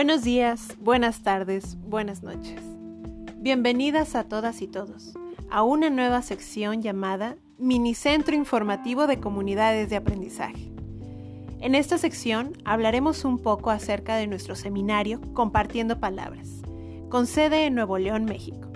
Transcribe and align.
Buenos 0.00 0.22
días, 0.22 0.78
buenas 0.80 1.22
tardes, 1.22 1.76
buenas 1.82 2.22
noches. 2.22 2.62
Bienvenidas 3.36 4.14
a 4.14 4.24
todas 4.24 4.62
y 4.62 4.66
todos 4.66 5.12
a 5.50 5.62
una 5.62 5.90
nueva 5.90 6.22
sección 6.22 6.80
llamada 6.80 7.36
Minicentro 7.58 8.34
Informativo 8.34 9.06
de 9.06 9.20
Comunidades 9.20 9.90
de 9.90 9.96
Aprendizaje. 9.96 10.72
En 11.60 11.74
esta 11.74 11.98
sección 11.98 12.54
hablaremos 12.64 13.26
un 13.26 13.38
poco 13.38 13.68
acerca 13.68 14.16
de 14.16 14.26
nuestro 14.26 14.56
seminario 14.56 15.20
Compartiendo 15.34 16.00
Palabras, 16.00 16.62
con 17.10 17.26
sede 17.26 17.66
en 17.66 17.74
Nuevo 17.74 17.98
León, 17.98 18.24
México. 18.24 18.72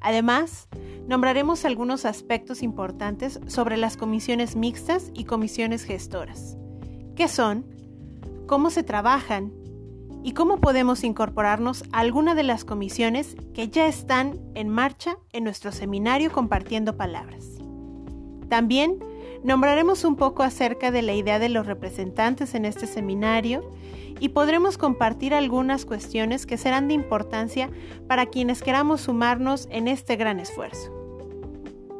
Además, 0.00 0.66
nombraremos 1.06 1.64
algunos 1.64 2.04
aspectos 2.04 2.64
importantes 2.64 3.38
sobre 3.46 3.76
las 3.76 3.96
comisiones 3.96 4.56
mixtas 4.56 5.12
y 5.14 5.26
comisiones 5.26 5.84
gestoras. 5.84 6.56
¿Qué 7.14 7.28
son? 7.28 7.64
¿Cómo 8.48 8.70
se 8.70 8.82
trabajan? 8.82 9.63
Y 10.24 10.32
cómo 10.32 10.56
podemos 10.56 11.04
incorporarnos 11.04 11.84
a 11.92 12.00
alguna 12.00 12.34
de 12.34 12.42
las 12.42 12.64
comisiones 12.64 13.36
que 13.52 13.68
ya 13.68 13.86
están 13.86 14.40
en 14.54 14.70
marcha 14.70 15.18
en 15.32 15.44
nuestro 15.44 15.70
seminario 15.70 16.32
compartiendo 16.32 16.96
palabras. 16.96 17.44
También 18.48 18.98
nombraremos 19.44 20.02
un 20.02 20.16
poco 20.16 20.42
acerca 20.42 20.90
de 20.90 21.02
la 21.02 21.12
idea 21.12 21.38
de 21.38 21.50
los 21.50 21.66
representantes 21.66 22.54
en 22.54 22.64
este 22.64 22.86
seminario 22.86 23.70
y 24.18 24.30
podremos 24.30 24.78
compartir 24.78 25.34
algunas 25.34 25.84
cuestiones 25.84 26.46
que 26.46 26.56
serán 26.56 26.88
de 26.88 26.94
importancia 26.94 27.70
para 28.08 28.24
quienes 28.24 28.62
queramos 28.62 29.02
sumarnos 29.02 29.68
en 29.70 29.88
este 29.88 30.16
gran 30.16 30.40
esfuerzo. 30.40 30.90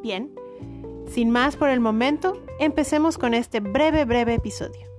Bien, 0.02 0.30
sin 1.06 1.28
más 1.28 1.56
por 1.56 1.68
el 1.68 1.80
momento, 1.80 2.40
empecemos 2.58 3.18
con 3.18 3.34
este 3.34 3.60
breve, 3.60 4.06
breve 4.06 4.34
episodio. 4.34 4.93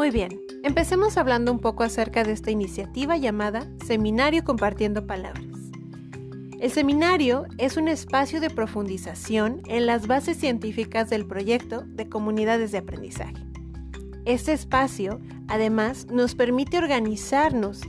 Muy 0.00 0.10
bien, 0.10 0.40
empecemos 0.62 1.18
hablando 1.18 1.52
un 1.52 1.58
poco 1.58 1.82
acerca 1.82 2.24
de 2.24 2.32
esta 2.32 2.50
iniciativa 2.50 3.18
llamada 3.18 3.68
Seminario 3.84 4.42
Compartiendo 4.44 5.06
Palabras. 5.06 5.44
El 6.58 6.70
seminario 6.70 7.44
es 7.58 7.76
un 7.76 7.86
espacio 7.86 8.40
de 8.40 8.48
profundización 8.48 9.60
en 9.66 9.84
las 9.84 10.06
bases 10.06 10.38
científicas 10.38 11.10
del 11.10 11.26
proyecto 11.26 11.82
de 11.82 12.08
comunidades 12.08 12.72
de 12.72 12.78
aprendizaje. 12.78 13.34
Este 14.24 14.54
espacio, 14.54 15.20
además, 15.48 16.06
nos 16.06 16.34
permite 16.34 16.78
organizarnos 16.78 17.82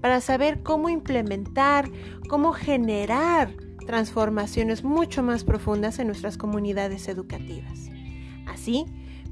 para 0.00 0.22
saber 0.22 0.62
cómo 0.62 0.88
implementar, 0.88 1.90
cómo 2.30 2.52
generar 2.52 3.52
transformaciones 3.86 4.84
mucho 4.84 5.22
más 5.22 5.44
profundas 5.44 5.98
en 5.98 6.06
nuestras 6.06 6.38
comunidades 6.38 7.08
educativas. 7.08 7.90
Así, 8.46 8.86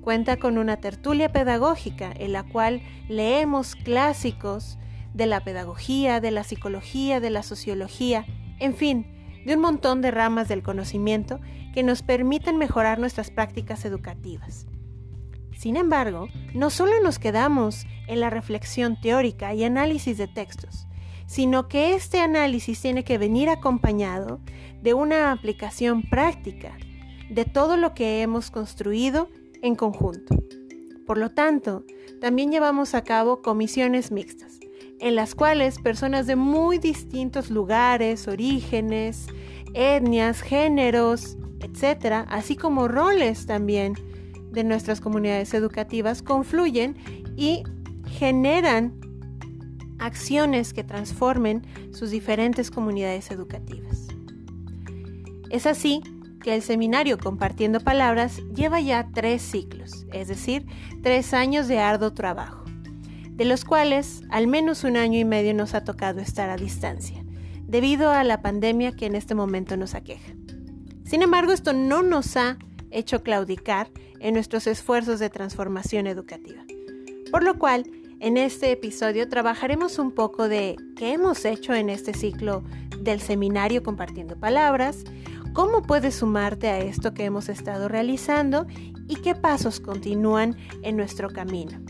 Cuenta 0.06 0.36
con 0.36 0.56
una 0.56 0.76
tertulia 0.76 1.32
pedagógica 1.32 2.12
en 2.16 2.32
la 2.32 2.44
cual 2.44 2.80
leemos 3.08 3.74
clásicos 3.74 4.78
de 5.14 5.26
la 5.26 5.42
pedagogía, 5.42 6.20
de 6.20 6.30
la 6.30 6.44
psicología, 6.44 7.18
de 7.18 7.30
la 7.30 7.42
sociología, 7.42 8.24
en 8.60 8.76
fin, 8.76 9.04
de 9.44 9.56
un 9.56 9.62
montón 9.62 10.02
de 10.02 10.12
ramas 10.12 10.46
del 10.46 10.62
conocimiento 10.62 11.40
que 11.74 11.82
nos 11.82 12.02
permiten 12.02 12.56
mejorar 12.56 13.00
nuestras 13.00 13.32
prácticas 13.32 13.84
educativas. 13.84 14.68
Sin 15.58 15.76
embargo, 15.76 16.28
no 16.54 16.70
solo 16.70 16.92
nos 17.02 17.18
quedamos 17.18 17.84
en 18.06 18.20
la 18.20 18.30
reflexión 18.30 19.00
teórica 19.00 19.54
y 19.54 19.64
análisis 19.64 20.18
de 20.18 20.28
textos, 20.28 20.86
sino 21.26 21.66
que 21.66 21.94
este 21.94 22.20
análisis 22.20 22.80
tiene 22.80 23.02
que 23.02 23.18
venir 23.18 23.48
acompañado 23.48 24.38
de 24.82 24.94
una 24.94 25.32
aplicación 25.32 26.04
práctica 26.08 26.78
de 27.28 27.44
todo 27.44 27.76
lo 27.76 27.92
que 27.92 28.22
hemos 28.22 28.52
construido 28.52 29.28
en 29.62 29.74
conjunto. 29.74 30.36
Por 31.06 31.18
lo 31.18 31.30
tanto, 31.30 31.84
también 32.20 32.50
llevamos 32.50 32.94
a 32.94 33.04
cabo 33.04 33.42
comisiones 33.42 34.10
mixtas, 34.10 34.58
en 34.98 35.14
las 35.14 35.34
cuales 35.34 35.78
personas 35.78 36.26
de 36.26 36.36
muy 36.36 36.78
distintos 36.78 37.50
lugares, 37.50 38.26
orígenes, 38.28 39.26
etnias, 39.74 40.40
géneros, 40.40 41.36
etcétera, 41.60 42.26
así 42.28 42.56
como 42.56 42.88
roles 42.88 43.46
también 43.46 43.94
de 44.50 44.64
nuestras 44.64 45.00
comunidades 45.00 45.52
educativas 45.54 46.22
confluyen 46.22 46.96
y 47.36 47.62
generan 48.06 48.98
acciones 49.98 50.72
que 50.72 50.84
transformen 50.84 51.62
sus 51.92 52.10
diferentes 52.10 52.70
comunidades 52.70 53.30
educativas. 53.30 54.08
Es 55.50 55.66
así 55.66 56.02
que 56.46 56.54
el 56.54 56.62
seminario 56.62 57.18
Compartiendo 57.18 57.80
Palabras 57.80 58.40
lleva 58.54 58.80
ya 58.80 59.08
tres 59.12 59.42
ciclos, 59.42 60.06
es 60.12 60.28
decir, 60.28 60.64
tres 61.02 61.34
años 61.34 61.66
de 61.66 61.80
arduo 61.80 62.12
trabajo, 62.12 62.62
de 63.32 63.44
los 63.44 63.64
cuales 63.64 64.22
al 64.30 64.46
menos 64.46 64.84
un 64.84 64.96
año 64.96 65.18
y 65.18 65.24
medio 65.24 65.54
nos 65.54 65.74
ha 65.74 65.82
tocado 65.82 66.20
estar 66.20 66.48
a 66.48 66.56
distancia, 66.56 67.24
debido 67.64 68.12
a 68.12 68.22
la 68.22 68.42
pandemia 68.42 68.92
que 68.92 69.06
en 69.06 69.16
este 69.16 69.34
momento 69.34 69.76
nos 69.76 69.96
aqueja. 69.96 70.34
Sin 71.02 71.22
embargo, 71.22 71.50
esto 71.50 71.72
no 71.72 72.04
nos 72.04 72.36
ha 72.36 72.58
hecho 72.92 73.24
claudicar 73.24 73.90
en 74.20 74.34
nuestros 74.34 74.68
esfuerzos 74.68 75.18
de 75.18 75.30
transformación 75.30 76.06
educativa, 76.06 76.64
por 77.32 77.42
lo 77.42 77.58
cual 77.58 77.90
en 78.20 78.36
este 78.36 78.70
episodio 78.70 79.28
trabajaremos 79.28 79.98
un 79.98 80.12
poco 80.12 80.48
de 80.48 80.76
qué 80.96 81.12
hemos 81.12 81.44
hecho 81.44 81.74
en 81.74 81.90
este 81.90 82.14
ciclo 82.14 82.62
del 83.00 83.20
seminario 83.20 83.82
Compartiendo 83.82 84.38
Palabras, 84.38 85.02
cómo 85.56 85.80
puedes 85.80 86.16
sumarte 86.16 86.68
a 86.68 86.80
esto 86.80 87.14
que 87.14 87.24
hemos 87.24 87.48
estado 87.48 87.88
realizando 87.88 88.66
y 89.08 89.16
qué 89.22 89.34
pasos 89.34 89.80
continúan 89.80 90.54
en 90.82 90.98
nuestro 90.98 91.30
camino. 91.30 91.80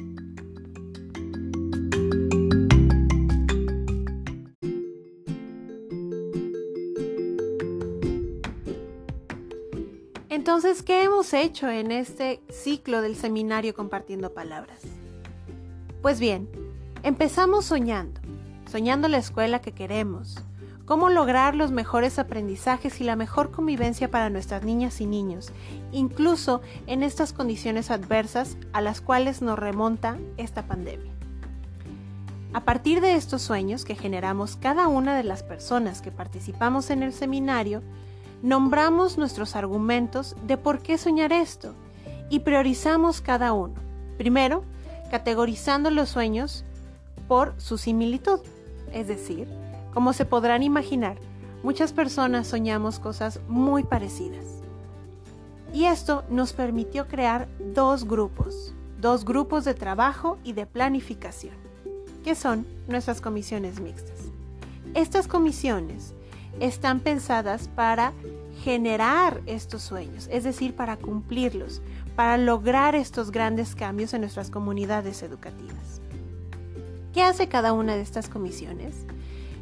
Entonces, 10.28 10.84
¿qué 10.84 11.02
hemos 11.02 11.34
hecho 11.34 11.68
en 11.68 11.90
este 11.90 12.40
ciclo 12.48 13.02
del 13.02 13.16
seminario 13.16 13.74
compartiendo 13.74 14.32
palabras? 14.32 14.82
Pues 16.02 16.20
bien, 16.20 16.48
empezamos 17.02 17.64
soñando, 17.64 18.20
soñando 18.70 19.08
la 19.08 19.18
escuela 19.18 19.60
que 19.60 19.72
queremos, 19.72 20.36
cómo 20.86 21.10
lograr 21.10 21.54
los 21.54 21.72
mejores 21.72 22.18
aprendizajes 22.18 23.00
y 23.00 23.04
la 23.04 23.16
mejor 23.16 23.50
convivencia 23.50 24.10
para 24.10 24.30
nuestras 24.30 24.62
niñas 24.62 25.00
y 25.00 25.06
niños, 25.06 25.52
incluso 25.92 26.62
en 26.86 27.02
estas 27.02 27.32
condiciones 27.32 27.90
adversas 27.90 28.56
a 28.72 28.80
las 28.80 29.00
cuales 29.00 29.42
nos 29.42 29.58
remonta 29.58 30.16
esta 30.36 30.62
pandemia. 30.62 31.12
A 32.52 32.60
partir 32.60 33.00
de 33.00 33.16
estos 33.16 33.42
sueños 33.42 33.84
que 33.84 33.96
generamos 33.96 34.56
cada 34.56 34.86
una 34.86 35.16
de 35.16 35.24
las 35.24 35.42
personas 35.42 36.00
que 36.00 36.12
participamos 36.12 36.88
en 36.90 37.02
el 37.02 37.12
seminario, 37.12 37.82
nombramos 38.42 39.18
nuestros 39.18 39.56
argumentos 39.56 40.36
de 40.46 40.56
por 40.56 40.78
qué 40.80 40.98
soñar 40.98 41.32
esto 41.32 41.74
y 42.30 42.40
priorizamos 42.40 43.20
cada 43.20 43.52
uno. 43.52 43.74
Primero, 44.16 44.62
categorizando 45.10 45.90
los 45.90 46.08
sueños 46.08 46.64
por 47.26 47.54
su 47.58 47.76
similitud, 47.76 48.40
es 48.92 49.08
decir, 49.08 49.48
como 49.96 50.12
se 50.12 50.26
podrán 50.26 50.62
imaginar, 50.62 51.16
muchas 51.62 51.94
personas 51.94 52.46
soñamos 52.46 52.98
cosas 52.98 53.40
muy 53.48 53.82
parecidas. 53.82 54.44
Y 55.72 55.86
esto 55.86 56.22
nos 56.28 56.52
permitió 56.52 57.08
crear 57.08 57.48
dos 57.72 58.06
grupos, 58.06 58.74
dos 59.00 59.24
grupos 59.24 59.64
de 59.64 59.72
trabajo 59.72 60.36
y 60.44 60.52
de 60.52 60.66
planificación, 60.66 61.54
que 62.22 62.34
son 62.34 62.66
nuestras 62.88 63.22
comisiones 63.22 63.80
mixtas. 63.80 64.18
Estas 64.92 65.26
comisiones 65.26 66.12
están 66.60 67.00
pensadas 67.00 67.68
para 67.68 68.12
generar 68.62 69.40
estos 69.46 69.80
sueños, 69.80 70.28
es 70.30 70.44
decir, 70.44 70.76
para 70.76 70.98
cumplirlos, 70.98 71.80
para 72.14 72.36
lograr 72.36 72.94
estos 72.94 73.30
grandes 73.30 73.74
cambios 73.74 74.12
en 74.12 74.20
nuestras 74.20 74.50
comunidades 74.50 75.22
educativas. 75.22 76.02
¿Qué 77.14 77.22
hace 77.22 77.48
cada 77.48 77.72
una 77.72 77.96
de 77.96 78.02
estas 78.02 78.28
comisiones? 78.28 79.06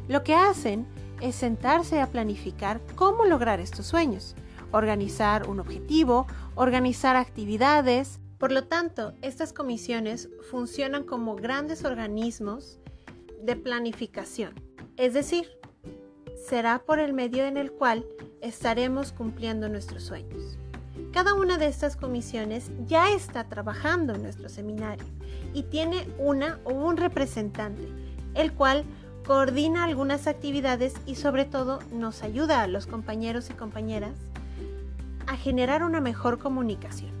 Lo 0.07 0.23
que 0.23 0.35
hacen 0.35 0.85
es 1.21 1.35
sentarse 1.35 1.99
a 1.99 2.07
planificar 2.07 2.79
cómo 2.95 3.25
lograr 3.25 3.59
estos 3.59 3.87
sueños, 3.87 4.35
organizar 4.71 5.49
un 5.49 5.59
objetivo, 5.59 6.27
organizar 6.55 7.15
actividades. 7.15 8.19
Por 8.37 8.51
lo 8.51 8.65
tanto, 8.65 9.13
estas 9.21 9.53
comisiones 9.53 10.29
funcionan 10.51 11.03
como 11.03 11.35
grandes 11.35 11.85
organismos 11.85 12.79
de 13.41 13.55
planificación. 13.55 14.53
Es 14.97 15.13
decir, 15.13 15.47
será 16.47 16.79
por 16.79 16.99
el 16.99 17.13
medio 17.13 17.45
en 17.45 17.57
el 17.57 17.71
cual 17.71 18.05
estaremos 18.41 19.11
cumpliendo 19.11 19.69
nuestros 19.69 20.03
sueños. 20.03 20.57
Cada 21.11 21.33
una 21.33 21.57
de 21.57 21.67
estas 21.67 21.95
comisiones 21.95 22.69
ya 22.85 23.11
está 23.11 23.45
trabajando 23.45 24.13
en 24.13 24.21
nuestro 24.21 24.49
seminario 24.49 25.05
y 25.53 25.63
tiene 25.63 26.07
una 26.17 26.59
o 26.65 26.73
un 26.73 26.97
representante, 26.97 27.87
el 28.33 28.53
cual 28.53 28.83
coordina 29.25 29.83
algunas 29.83 30.27
actividades 30.27 30.93
y 31.05 31.15
sobre 31.15 31.45
todo 31.45 31.79
nos 31.91 32.21
ayuda 32.21 32.61
a 32.61 32.67
los 32.67 32.85
compañeros 32.85 33.49
y 33.49 33.53
compañeras 33.53 34.13
a 35.25 35.35
generar 35.35 35.83
una 35.83 35.99
mejor 35.99 36.37
comunicación. 36.37 37.11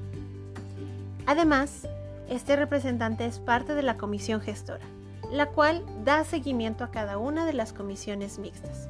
Además, 1.25 1.87
este 2.29 2.55
representante 2.55 3.25
es 3.25 3.39
parte 3.39 3.73
de 3.73 3.81
la 3.81 3.97
comisión 3.97 4.39
gestora, 4.39 4.85
la 5.31 5.47
cual 5.47 5.83
da 6.03 6.23
seguimiento 6.23 6.83
a 6.83 6.91
cada 6.91 7.17
una 7.17 7.45
de 7.45 7.53
las 7.53 7.73
comisiones 7.73 8.37
mixtas. 8.37 8.87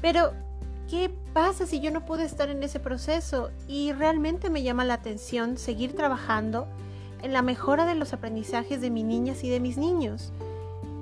Pero, 0.00 0.32
¿qué 0.88 1.10
pasa 1.34 1.66
si 1.66 1.80
yo 1.80 1.90
no 1.90 2.06
puedo 2.06 2.22
estar 2.22 2.48
en 2.48 2.62
ese 2.62 2.80
proceso 2.80 3.50
y 3.68 3.92
realmente 3.92 4.48
me 4.48 4.62
llama 4.62 4.86
la 4.86 4.94
atención 4.94 5.58
seguir 5.58 5.94
trabajando 5.94 6.66
en 7.22 7.34
la 7.34 7.42
mejora 7.42 7.84
de 7.84 7.94
los 7.94 8.14
aprendizajes 8.14 8.80
de 8.80 8.90
mis 8.90 9.04
niñas 9.04 9.44
y 9.44 9.50
de 9.50 9.60
mis 9.60 9.76
niños? 9.76 10.32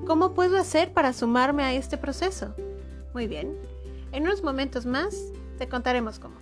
¿Cómo 0.06 0.35
puedo 0.35 0.58
hacer 0.58 0.93
para 0.93 1.12
sumarme 1.12 1.62
a 1.62 1.73
este 1.73 1.97
proceso? 1.97 2.55
Muy 3.14 3.26
bien, 3.26 3.56
en 4.12 4.25
unos 4.25 4.43
momentos 4.43 4.87
más 4.87 5.17
te 5.58 5.69
contaremos 5.69 6.19
cómo. 6.19 6.37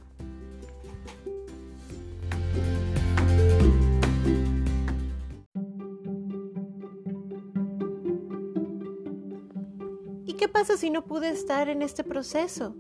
¿Y 10.25 10.35
qué 10.35 10.49
pasa 10.49 10.77
si 10.77 10.91
no 10.91 11.05
pude 11.05 11.31
estar 11.31 11.69
en 11.69 11.83
este 11.83 12.05
proceso? 12.05 12.75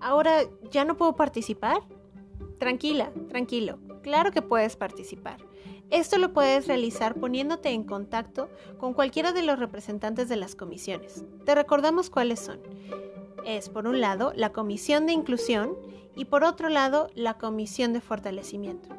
¿Ahora 0.00 0.42
ya 0.70 0.84
no 0.84 0.96
puedo 0.96 1.16
participar? 1.16 1.82
Tranquila, 2.58 3.12
tranquilo, 3.28 3.78
claro 4.02 4.32
que 4.32 4.42
puedes 4.42 4.76
participar. 4.76 5.47
Esto 5.90 6.18
lo 6.18 6.34
puedes 6.34 6.66
realizar 6.66 7.14
poniéndote 7.14 7.70
en 7.70 7.84
contacto 7.84 8.50
con 8.78 8.92
cualquiera 8.92 9.32
de 9.32 9.42
los 9.42 9.58
representantes 9.58 10.28
de 10.28 10.36
las 10.36 10.54
comisiones. 10.54 11.24
Te 11.44 11.54
recordamos 11.54 12.10
cuáles 12.10 12.40
son. 12.40 12.60
Es 13.46 13.70
por 13.70 13.86
un 13.86 14.00
lado 14.00 14.32
la 14.36 14.52
Comisión 14.52 15.06
de 15.06 15.12
Inclusión 15.12 15.74
y 16.14 16.26
por 16.26 16.44
otro 16.44 16.68
lado 16.68 17.08
la 17.14 17.38
Comisión 17.38 17.94
de 17.94 18.02
Fortalecimiento. 18.02 18.90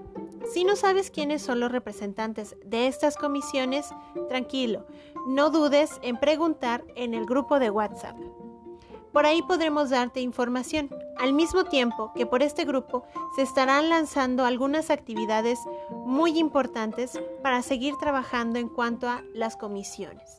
Si 0.51 0.63
no 0.63 0.75
sabes 0.75 1.11
quiénes 1.11 1.43
son 1.43 1.59
los 1.59 1.71
representantes 1.71 2.55
de 2.65 2.87
estas 2.87 3.17
comisiones, 3.17 3.89
tranquilo, 4.27 4.87
no 5.27 5.51
dudes 5.51 5.99
en 6.01 6.19
preguntar 6.19 6.83
en 6.95 7.13
el 7.13 7.27
grupo 7.27 7.59
de 7.59 7.69
WhatsApp. 7.69 8.17
Por 9.13 9.27
ahí 9.27 9.43
podremos 9.43 9.91
darte 9.91 10.21
información, 10.21 10.89
al 11.19 11.33
mismo 11.33 11.65
tiempo 11.65 12.11
que 12.15 12.25
por 12.25 12.41
este 12.41 12.65
grupo 12.65 13.03
se 13.35 13.41
estarán 13.41 13.89
lanzando 13.89 14.45
algunas 14.45 14.89
actividades 14.89 15.59
muy 16.05 16.39
importantes 16.39 17.19
para 17.43 17.61
seguir 17.61 17.95
trabajando 17.97 18.57
en 18.57 18.69
cuanto 18.69 19.09
a 19.09 19.21
las 19.33 19.57
comisiones. 19.57 20.37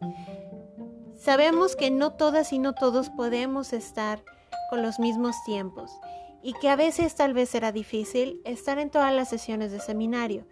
Sabemos 1.16 1.76
que 1.76 1.90
no 1.90 2.14
todas 2.14 2.52
y 2.52 2.58
no 2.58 2.72
todos 2.72 3.10
podemos 3.10 3.72
estar 3.72 4.24
con 4.70 4.82
los 4.82 4.98
mismos 4.98 5.36
tiempos 5.44 5.92
y 6.42 6.54
que 6.54 6.70
a 6.70 6.76
veces 6.76 7.14
tal 7.14 7.34
vez 7.34 7.50
será 7.50 7.72
difícil 7.72 8.40
estar 8.44 8.78
en 8.78 8.90
todas 8.90 9.12
las 9.12 9.28
sesiones 9.28 9.70
de 9.72 9.80
seminario, 9.80 10.46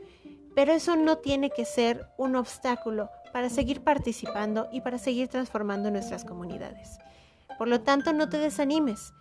pero 0.55 0.73
eso 0.73 0.97
no 0.97 1.19
tiene 1.19 1.51
que 1.51 1.65
ser 1.65 2.07
un 2.19 2.37
obstáculo 2.37 3.09
para 3.33 3.49
seguir 3.49 3.83
participando 3.83 4.69
y 4.73 4.81
para 4.81 4.99
seguir 4.99 5.29
transformando 5.29 5.91
nuestras 5.91 6.25
comunidades. 6.25 6.99
Por 7.57 7.69
lo 7.69 7.81
tanto, 7.81 8.13
no 8.13 8.29
te 8.29 8.39
desanimes. 8.39 9.13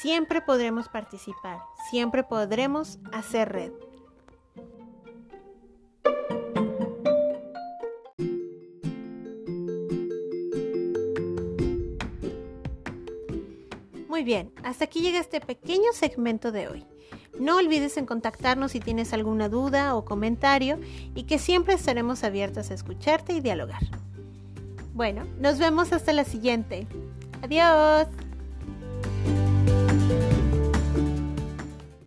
Siempre 0.00 0.40
podremos 0.40 0.88
participar, 0.88 1.58
siempre 1.90 2.22
podremos 2.22 2.98
hacer 3.12 3.48
red. 3.50 3.72
Muy 14.08 14.24
bien, 14.24 14.52
hasta 14.64 14.84
aquí 14.84 15.00
llega 15.00 15.20
este 15.20 15.40
pequeño 15.40 15.92
segmento 15.92 16.50
de 16.50 16.68
hoy. 16.68 16.84
No 17.38 17.56
olvides 17.56 17.96
en 17.96 18.06
contactarnos 18.06 18.72
si 18.72 18.80
tienes 18.80 19.12
alguna 19.12 19.48
duda 19.48 19.94
o 19.94 20.04
comentario 20.04 20.78
y 21.14 21.22
que 21.22 21.38
siempre 21.38 21.74
estaremos 21.74 22.24
abiertos 22.24 22.70
a 22.70 22.74
escucharte 22.74 23.32
y 23.32 23.40
dialogar. 23.40 23.82
Bueno, 24.94 25.24
nos 25.38 25.58
vemos 25.58 25.92
hasta 25.92 26.12
la 26.12 26.24
siguiente. 26.24 26.88
Adiós. 27.42 28.08